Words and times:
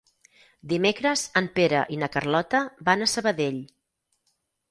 Dimecres 0.69 1.25
en 1.41 1.49
Pere 1.59 1.83
i 1.97 2.01
na 2.03 2.09
Carlota 2.15 2.63
van 2.89 3.03
a 3.03 3.09
Sabadell. 3.13 3.63